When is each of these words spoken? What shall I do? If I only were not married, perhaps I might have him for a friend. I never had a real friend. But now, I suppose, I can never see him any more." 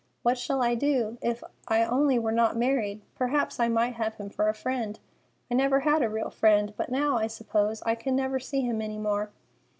What 0.23 0.39
shall 0.39 0.63
I 0.63 0.73
do? 0.73 1.19
If 1.21 1.43
I 1.67 1.83
only 1.83 2.17
were 2.17 2.31
not 2.31 2.57
married, 2.57 3.01
perhaps 3.13 3.59
I 3.59 3.67
might 3.67 3.93
have 3.97 4.15
him 4.15 4.31
for 4.31 4.49
a 4.49 4.53
friend. 4.55 4.99
I 5.51 5.53
never 5.53 5.81
had 5.81 6.01
a 6.01 6.09
real 6.09 6.31
friend. 6.31 6.73
But 6.75 6.89
now, 6.89 7.19
I 7.19 7.27
suppose, 7.27 7.83
I 7.83 7.93
can 7.93 8.15
never 8.15 8.39
see 8.39 8.61
him 8.61 8.81
any 8.81 8.97
more." 8.97 9.29